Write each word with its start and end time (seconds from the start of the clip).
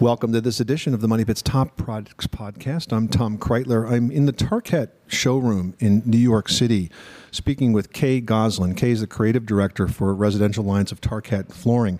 Welcome 0.00 0.32
to 0.34 0.40
this 0.40 0.60
edition 0.60 0.94
of 0.94 1.00
the 1.00 1.08
Money 1.08 1.24
Pits 1.24 1.42
Top 1.42 1.76
Products 1.76 2.28
Podcast. 2.28 2.92
I'm 2.92 3.08
Tom 3.08 3.36
Kraeutler. 3.36 3.90
I'm 3.90 4.12
in 4.12 4.26
the 4.26 4.32
Tarkett 4.32 4.90
showroom 5.08 5.74
in 5.80 6.04
New 6.06 6.18
York 6.18 6.48
City 6.48 6.88
speaking 7.32 7.72
with 7.72 7.92
Kay 7.92 8.20
Goslin. 8.20 8.76
Kay 8.76 8.92
is 8.92 9.00
the 9.00 9.08
creative 9.08 9.44
director 9.44 9.88
for 9.88 10.14
residential 10.14 10.62
lines 10.62 10.92
of 10.92 11.00
Tarkett 11.00 11.52
Flooring. 11.52 11.98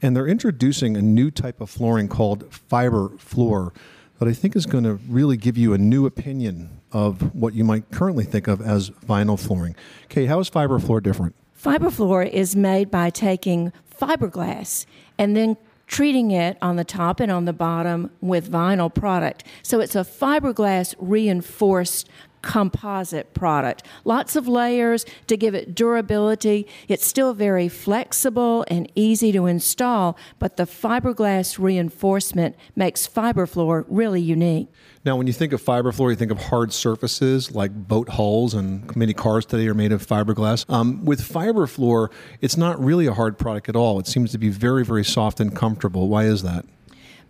And 0.00 0.16
they're 0.16 0.26
introducing 0.26 0.96
a 0.96 1.02
new 1.02 1.30
type 1.30 1.60
of 1.60 1.68
flooring 1.68 2.08
called 2.08 2.48
FiberFloor 2.48 3.74
that 4.18 4.28
I 4.28 4.32
think 4.32 4.56
is 4.56 4.64
going 4.64 4.84
to 4.84 4.94
really 5.06 5.36
give 5.36 5.58
you 5.58 5.74
a 5.74 5.78
new 5.78 6.06
opinion 6.06 6.80
of 6.90 7.34
what 7.34 7.52
you 7.52 7.64
might 7.64 7.90
currently 7.90 8.24
think 8.24 8.48
of 8.48 8.62
as 8.62 8.88
vinyl 8.88 9.38
flooring. 9.38 9.76
Kay, 10.08 10.24
how 10.24 10.40
is 10.40 10.48
FiberFloor 10.48 11.02
different? 11.02 11.34
FiberFloor 11.62 12.30
is 12.30 12.56
made 12.56 12.90
by 12.90 13.10
taking 13.10 13.74
fiberglass 14.00 14.86
and 15.18 15.36
then 15.36 15.58
treating 15.86 16.30
it 16.30 16.58
on 16.60 16.76
the 16.76 16.84
top 16.84 17.20
and 17.20 17.30
on 17.30 17.44
the 17.44 17.52
bottom 17.52 18.10
with 18.20 18.50
vinyl 18.50 18.92
product. 18.92 19.44
So 19.62 19.80
it's 19.80 19.94
a 19.94 20.00
fiberglass 20.00 20.94
reinforced 20.98 22.08
composite 22.46 23.34
product. 23.34 23.82
Lots 24.04 24.36
of 24.36 24.46
layers 24.46 25.04
to 25.26 25.36
give 25.36 25.52
it 25.54 25.74
durability. 25.74 26.68
It's 26.86 27.04
still 27.04 27.34
very 27.34 27.68
flexible 27.68 28.64
and 28.68 28.90
easy 28.94 29.32
to 29.32 29.46
install, 29.46 30.16
but 30.38 30.56
the 30.56 30.62
fiberglass 30.62 31.58
reinforcement 31.58 32.54
makes 32.76 33.08
FiberFloor 33.08 33.84
really 33.88 34.20
unique. 34.20 34.68
Now, 35.04 35.16
when 35.16 35.26
you 35.26 35.32
think 35.32 35.52
of 35.52 35.60
fiberfloor, 35.60 36.10
you 36.10 36.16
think 36.16 36.30
of 36.30 36.40
hard 36.40 36.72
surfaces 36.72 37.52
like 37.52 37.72
boat 37.72 38.10
hulls, 38.10 38.54
and 38.54 38.94
many 38.96 39.12
cars 39.12 39.44
today 39.44 39.66
are 39.66 39.74
made 39.74 39.90
of 39.90 40.06
fiberglass. 40.06 40.68
Um, 40.70 41.04
with 41.04 41.20
FiberFloor, 41.20 42.12
it's 42.40 42.56
not 42.56 42.82
really 42.82 43.06
a 43.06 43.12
hard 43.14 43.38
product 43.38 43.68
at 43.68 43.74
all. 43.74 43.98
It 43.98 44.06
seems 44.06 44.30
to 44.32 44.38
be 44.38 44.50
very, 44.50 44.84
very 44.84 45.04
soft 45.04 45.40
and 45.40 45.54
comfortable. 45.54 46.08
Why 46.08 46.24
is 46.24 46.44
that? 46.44 46.64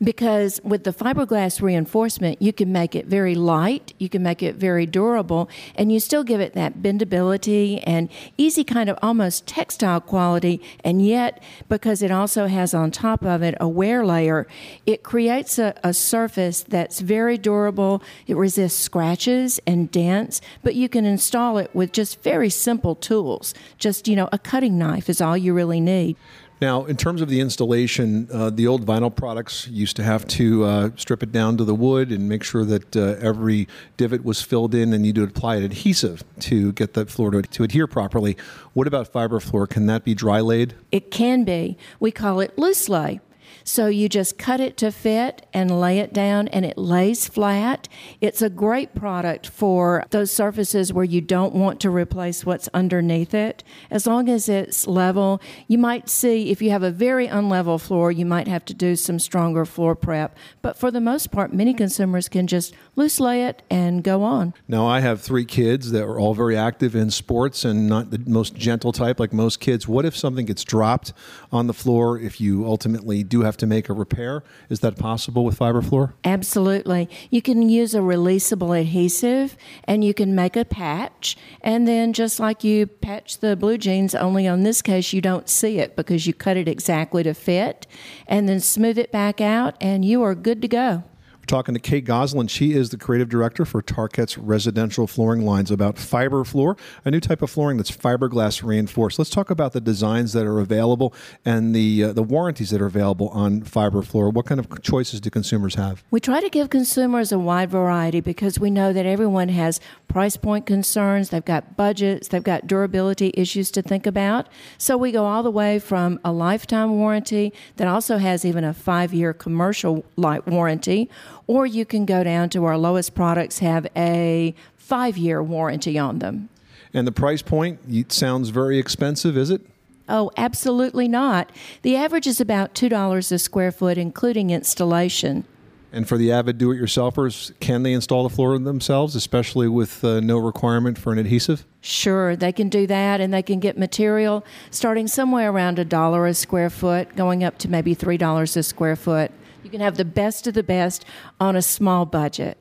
Because 0.03 0.61
with 0.63 0.85
the 0.85 0.93
fiberglass 0.93 1.63
reinforcement, 1.63 2.41
you 2.41 2.53
can 2.53 2.71
make 2.73 2.95
it 2.95 3.07
very 3.07 3.35
light, 3.35 3.95
you 3.99 4.09
can 4.09 4.23
make 4.23 4.43
it 4.43 4.55
very 4.55 4.87
durable, 4.87 5.49
and 5.75 5.93
you 5.93 6.01
still 6.01 6.25
give 6.25 6.41
it 6.41 6.53
that 6.53 6.79
bendability 6.79 7.83
and 7.87 8.09
easy 8.37 8.65
kind 8.65 8.89
of 8.89 8.99
almost 9.03 9.47
textile 9.47 10.01
quality. 10.01 10.61
And 10.85 11.05
yet, 11.05 11.43
because 11.69 12.03
it 12.03 12.11
also 12.11 12.47
has 12.47 12.75
on 12.75 12.91
top 12.91 13.25
of 13.25 13.43
it 13.43 13.55
a 13.61 13.69
wear 13.69 14.05
layer, 14.05 14.47
it 14.85 15.03
creates 15.03 15.59
a, 15.59 15.75
a 15.83 15.95
surface 15.95 16.63
that's 16.63 17.01
very 17.01 17.39
durable. 17.39 18.03
It 18.27 18.37
resists 18.37 18.79
scratches 18.79 19.61
and 19.67 19.91
dents, 19.91 20.41
but 20.63 20.75
you 20.75 20.89
can 20.89 21.05
install 21.05 21.59
it 21.59 21.75
with 21.75 21.93
just 21.93 22.23
very 22.23 22.51
simple 22.51 22.95
tools. 22.95 23.55
Just, 23.79 24.09
you 24.09 24.17
know, 24.17 24.29
a 24.33 24.39
cutting 24.39 24.79
knife 24.79 25.09
is 25.09 25.21
all 25.21 25.37
you 25.37 25.55
really 25.55 25.81
need. 25.81 26.17
Now, 26.61 26.87
in 26.87 26.97
terms 26.97 27.21
of 27.21 27.29
the 27.29 27.41
installation, 27.41 28.29
uh, 28.33 28.49
the 28.49 28.67
old 28.67 28.87
vinyl 28.87 29.15
products 29.15 29.69
used 29.69 29.97
to 29.97 30.03
have 30.03 30.27
to 30.29 30.65
uh, 30.65 30.91
strip 30.97 31.23
it 31.23 31.31
down 31.31 31.59
to 31.59 31.65
the 31.65 31.75
wood 31.75 32.11
and 32.11 32.29
make 32.29 32.43
sure 32.43 32.65
that 32.65 32.97
uh, 32.97 33.17
every 33.21 33.69
divot 33.99 34.25
was 34.25 34.41
filled 34.41 34.75
in, 34.75 34.95
and 34.95 35.05
you 35.05 35.13
to 35.13 35.23
apply 35.23 35.57
an 35.57 35.65
adhesive 35.65 36.25
to 36.41 36.73
get 36.73 36.95
that 36.95 37.11
floor 37.11 37.31
to, 37.33 37.43
to 37.43 37.63
adhere 37.63 37.87
properly. 37.87 38.39
What 38.73 38.87
about 38.87 39.13
FiberFloor? 39.13 39.69
Can 39.69 39.85
that 39.87 40.03
be 40.03 40.15
dry 40.15 40.41
laid? 40.41 40.75
It 40.91 41.11
can 41.11 41.45
be. 41.45 41.77
We 42.01 42.11
call 42.11 42.41
it 42.41 42.57
loose 42.57 42.89
lay. 42.89 43.21
So 43.65 43.87
you 43.87 44.09
just 44.09 44.39
cut 44.39 44.61
it 44.61 44.77
to 44.79 44.91
fit 44.93 45.47
and 45.53 45.81
lay 45.81 45.99
it 45.99 46.13
down, 46.13 46.49
and 46.49 46.65
it 46.65 46.79
lays 46.79 47.29
flat. 47.29 47.89
It's 48.21 48.43
a 48.43 48.51
great 48.51 48.95
product 48.95 49.47
for 49.49 50.05
those 50.11 50.31
surfaces 50.31 50.93
where 50.93 51.05
you 51.05 51.21
don't 51.21 51.55
want 51.55 51.81
to 51.81 51.91
replace 51.91 52.45
what's 52.45 52.69
underneath 52.75 53.35
it. 53.35 53.65
As 53.91 54.07
long 54.07 54.29
as 54.29 54.49
it's 54.49 54.87
level, 54.87 55.41
you 55.69 55.79
might 55.79 56.09
see 56.09 56.51
if 56.51 56.63
you 56.63 56.71
have 56.71 56.83
a 56.83 56.91
very 56.91 57.29
unlevel 57.29 57.81
floor, 57.81 58.13
you 58.13 58.27
might 58.27 58.49
have 58.49 58.65
to 58.67 58.75
do 58.75 58.97
some 58.97 59.19
stronger 59.19 59.65
floor 59.65 59.95
prep. 59.95 60.37
But 60.63 60.77
for 60.77 60.91
the 60.91 61.01
most 61.01 61.31
part, 61.31 61.53
many 61.53 61.75
consumers 61.75 62.29
can 62.29 62.47
just 62.47 62.75
loose 62.95 63.21
lay 63.21 63.45
it 63.45 63.63
and 63.71 64.03
go 64.03 64.23
on. 64.23 64.55
Now, 64.69 64.87
I 64.87 65.01
have 65.01 65.21
three 65.21 65.45
kids 65.45 65.91
that 65.93 66.03
are 66.03 66.19
all 66.19 66.35
very 66.35 66.57
active 66.57 66.95
in 66.95 67.11
sports 67.11 67.65
and 67.65 67.89
not 67.89 68.11
the 68.11 68.23
most 68.27 68.55
gentle 68.55 68.93
type 68.93 69.21
like 69.21 69.33
most 69.33 69.61
kids. 69.61 69.89
What 69.89 70.05
if 70.05 70.17
something 70.17 70.47
gets 70.47 70.65
dropped 70.65 71.13
on 71.53 71.67
the 71.67 71.75
floor 71.75 72.19
if 72.19 72.41
you 72.41 72.67
ultimately 72.67 73.23
do 73.23 73.36
have 73.43 73.57
have 73.57 73.61
to 73.61 73.67
make 73.67 73.89
a 73.89 73.93
repair. 73.95 74.43
Is 74.69 74.81
that 74.81 74.97
possible 74.97 75.45
with 75.45 75.59
FiberFloor? 75.59 76.13
Absolutely. 76.25 77.09
You 77.31 77.41
can 77.41 77.69
use 77.69 77.95
a 77.95 78.01
releasable 78.01 78.79
adhesive 78.79 79.57
and 79.85 80.05
you 80.05 80.13
can 80.13 80.35
make 80.35 80.57
a 80.57 80.65
patch. 80.65 81.37
And 81.63 81.89
then, 81.89 82.13
just 82.13 82.39
like 82.39 82.63
you 82.63 82.87
patch 82.87 83.39
the 83.39 83.57
blue 83.57 83.79
jeans, 83.79 84.15
only 84.15 84.47
on 84.47 84.63
this 84.63 84.83
case, 84.83 85.13
you 85.13 85.21
don't 85.21 85.49
see 85.49 85.79
it 85.79 85.97
because 85.97 86.27
you 86.27 86.35
cut 86.35 86.57
it 86.57 86.69
exactly 86.69 87.23
to 87.23 87.33
fit 87.33 87.87
and 88.27 88.49
then 88.49 88.61
smooth 88.61 88.99
it 88.99 89.11
back 89.11 89.41
out, 89.41 89.77
and 89.81 90.05
you 90.05 90.23
are 90.23 90.35
good 90.35 90.61
to 90.63 90.69
go 90.69 91.05
talking 91.47 91.75
to 91.75 91.81
Kate 91.81 92.05
Goslin. 92.05 92.47
She 92.49 92.73
is 92.73 92.91
the 92.91 92.97
creative 92.97 93.29
director 93.29 93.65
for 93.65 93.83
Tarkett's 93.83 94.37
residential 94.37 95.07
flooring 95.07 95.43
lines 95.43 95.71
about 95.71 95.97
FiberFloor, 95.97 96.79
a 97.05 97.11
new 97.11 97.21
type 97.21 97.43
of 97.43 97.51
flooring 97.51 97.77
that's 97.77 97.91
fiberglass 97.91 98.63
reinforced. 98.63 99.19
Let's 99.19 99.31
talk 99.31 99.51
about 99.51 99.73
the 99.73 99.81
designs 99.81 100.33
that 100.33 100.47
are 100.47 100.61
available 100.61 101.15
and 101.45 101.75
the 101.75 102.05
uh, 102.05 102.13
the 102.13 102.23
warranties 102.23 102.71
that 102.71 102.81
are 102.81 102.87
available 102.87 103.29
on 103.31 103.63
FiberFloor. 103.63 104.33
What 104.33 104.47
kind 104.47 104.61
of 104.61 104.83
choices 104.83 105.21
do 105.21 105.31
consumers 105.31 105.77
have? 105.77 106.05
We 106.11 106.21
try 106.21 106.41
to 106.41 106.51
give 106.51 106.71
consumers 106.71 107.33
a 107.33 107.39
wide 107.39 107.71
variety 107.71 108.21
because 108.21 108.59
we 108.59 108.71
know 108.71 108.93
that 108.93 109.07
everyone 109.07 109.49
has 109.51 109.81
price 110.09 110.37
point 110.37 110.67
concerns, 110.67 111.31
they've 111.31 111.45
got 111.45 111.77
budgets, 111.77 112.29
they've 112.29 112.43
got 112.43 112.67
durability 112.67 113.33
issues 113.35 113.71
to 113.73 113.83
think 113.83 114.07
about. 114.07 114.49
So 114.79 114.97
we 114.97 115.13
go 115.13 115.25
all 115.25 115.43
the 115.43 115.51
way 115.51 115.79
from 115.79 116.21
a 116.25 116.33
lifetime 116.33 116.99
warranty 116.99 117.53
that 117.77 117.89
also 117.89 118.19
has 118.19 118.45
even 118.45 118.65
a 118.65 118.73
5-year 118.73 119.33
commercial 119.35 120.05
light 120.17 120.47
warranty 120.47 121.11
or 121.47 121.67
you 121.67 121.85
can 121.85 122.07
go 122.07 122.25
down 122.25 122.49
to 122.51 122.65
our 122.65 122.79
lowest 122.79 123.15
products 123.15 123.59
have 123.61 123.87
a 123.97 124.55
five 124.77 125.17
year 125.17 125.43
warranty 125.43 125.99
on 125.99 126.19
them. 126.19 126.49
And 126.95 127.07
the 127.07 127.13
price 127.13 127.43
point 127.43 127.81
it 127.89 128.13
sounds 128.13 128.51
very 128.51 128.79
expensive, 128.79 129.37
is 129.37 129.51
it? 129.51 129.63
Oh, 130.09 130.31
absolutely 130.37 131.09
not. 131.09 131.51
The 131.83 131.97
average 131.97 132.27
is 132.27 132.41
about 132.41 132.75
$2 132.75 133.33
a 133.33 133.39
square 133.39 133.73
foot, 133.73 133.99
including 133.99 134.51
installation. 134.51 135.45
And 135.93 136.07
for 136.07 136.19
the 136.19 136.31
avid 136.31 136.59
do 136.59 136.71
it 136.73 136.81
yourselfers, 136.81 137.53
can 137.59 137.83
they 137.83 137.93
install 137.93 138.23
the 138.23 138.35
floor 138.35 138.59
themselves, 138.59 139.17
especially 139.17 139.69
with 139.69 140.05
uh, 140.05 140.21
no 140.21 140.39
requirement 140.39 140.99
for 140.99 141.13
an 141.13 141.19
adhesive? 141.19 141.65
Sure, 141.81 142.37
they 142.37 142.53
can 142.53 142.69
do 142.69 142.87
that 142.87 143.21
and 143.21 143.33
they 143.33 143.43
can 143.43 143.61
get 143.61 143.79
material 143.79 144.45
starting 144.71 145.07
somewhere 145.09 145.51
around 145.51 145.79
a 145.79 145.85
dollar 145.85 146.27
a 146.27 146.35
square 146.35 146.71
foot, 146.71 147.17
going 147.17 147.43
up 147.43 147.59
to 147.59 147.69
maybe 147.69 147.97
$3 147.97 148.57
a 148.57 148.63
square 148.63 148.97
foot. 148.97 149.31
You 149.67 149.71
can 149.73 149.81
have 149.81 149.97
the 149.97 150.05
best 150.05 150.47
of 150.47 150.55
the 150.55 150.63
best 150.63 151.05
on 151.41 151.57
a 151.57 151.61
small 151.61 152.07
budget. 152.07 152.57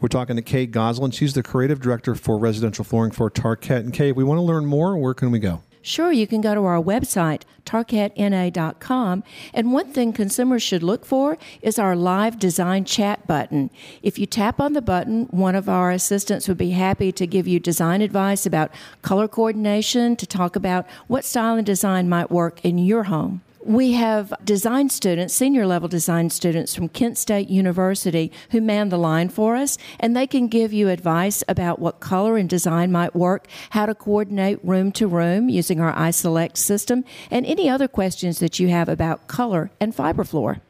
We're 0.00 0.08
talking 0.08 0.34
to 0.34 0.42
Kay 0.42 0.66
Goslin. 0.66 1.12
She's 1.12 1.34
the 1.34 1.44
creative 1.44 1.78
director 1.80 2.16
for 2.16 2.38
residential 2.38 2.84
flooring 2.84 3.12
for 3.12 3.30
Tarkett. 3.30 3.84
And 3.84 3.92
Kay, 3.92 4.08
if 4.08 4.16
we 4.16 4.24
want 4.24 4.38
to 4.38 4.42
learn 4.42 4.66
more, 4.66 4.98
where 4.98 5.14
can 5.14 5.30
we 5.30 5.38
go? 5.38 5.62
Sure, 5.80 6.10
you 6.10 6.26
can 6.26 6.40
go 6.40 6.52
to 6.56 6.64
our 6.64 6.82
website, 6.82 7.42
tarkettna.com. 7.64 9.22
And 9.54 9.72
one 9.72 9.92
thing 9.92 10.12
consumers 10.12 10.60
should 10.60 10.82
look 10.82 11.06
for 11.06 11.38
is 11.62 11.78
our 11.78 11.94
live 11.94 12.36
design 12.40 12.84
chat 12.84 13.28
button. 13.28 13.70
If 14.02 14.18
you 14.18 14.26
tap 14.26 14.58
on 14.58 14.72
the 14.72 14.82
button, 14.82 15.26
one 15.26 15.54
of 15.54 15.68
our 15.68 15.92
assistants 15.92 16.48
would 16.48 16.58
be 16.58 16.70
happy 16.70 17.12
to 17.12 17.28
give 17.28 17.46
you 17.46 17.60
design 17.60 18.02
advice 18.02 18.44
about 18.44 18.72
color 19.02 19.28
coordination, 19.28 20.16
to 20.16 20.26
talk 20.26 20.56
about 20.56 20.84
what 21.06 21.24
style 21.24 21.54
and 21.54 21.64
design 21.64 22.08
might 22.08 22.28
work 22.28 22.64
in 22.64 22.76
your 22.76 23.04
home. 23.04 23.42
We 23.62 23.92
have 23.92 24.32
design 24.42 24.88
students, 24.88 25.34
senior 25.34 25.66
level 25.66 25.86
design 25.86 26.30
students 26.30 26.74
from 26.74 26.88
Kent 26.88 27.18
State 27.18 27.50
University 27.50 28.32
who 28.50 28.60
man 28.62 28.88
the 28.88 28.96
line 28.96 29.28
for 29.28 29.54
us, 29.54 29.76
and 29.98 30.16
they 30.16 30.26
can 30.26 30.48
give 30.48 30.72
you 30.72 30.88
advice 30.88 31.44
about 31.46 31.78
what 31.78 32.00
color 32.00 32.38
and 32.38 32.48
design 32.48 32.90
might 32.90 33.14
work, 33.14 33.46
how 33.70 33.84
to 33.84 33.94
coordinate 33.94 34.64
room 34.64 34.92
to 34.92 35.06
room 35.06 35.50
using 35.50 35.78
our 35.78 35.92
iSelect 35.92 36.56
system, 36.56 37.04
and 37.30 37.44
any 37.44 37.68
other 37.68 37.86
questions 37.86 38.38
that 38.38 38.58
you 38.58 38.68
have 38.68 38.88
about 38.88 39.26
color 39.26 39.70
and 39.78 39.94
FiberFloor. 39.94 40.60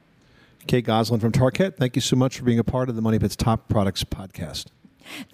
Kate 0.66 0.84
Goslin 0.84 1.20
from 1.20 1.32
Tarkett, 1.32 1.76
thank 1.76 1.94
you 1.94 2.02
so 2.02 2.16
much 2.16 2.38
for 2.38 2.44
being 2.44 2.58
a 2.58 2.64
part 2.64 2.88
of 2.88 2.96
the 2.96 3.02
Money 3.02 3.20
Pits 3.20 3.36
Top 3.36 3.69
Products 3.69 4.02
podcast. 4.02 4.66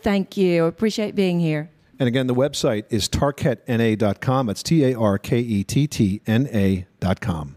Thank 0.02 0.36
you. 0.36 0.66
Appreciate 0.66 1.14
being 1.14 1.40
here. 1.40 1.70
And 1.98 2.06
again, 2.06 2.26
the 2.26 2.34
website 2.34 2.84
is 2.90 3.08
tarkettna.com. 3.08 4.50
It's 4.50 4.62
T 4.62 4.84
A 4.84 4.94
R 4.98 5.18
K 5.18 5.38
E 5.38 5.64
T 5.64 5.86
T 5.86 6.20
N 6.26 6.48
A.com. 6.52 7.56